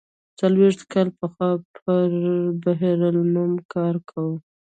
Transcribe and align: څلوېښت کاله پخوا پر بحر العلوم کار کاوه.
څلوېښت 0.39 0.81
کاله 0.91 1.11
پخوا 1.19 1.49
پر 1.75 2.09
بحر 2.63 2.95
العلوم 3.09 3.53
کار 3.73 3.95
کاوه. 4.09 4.35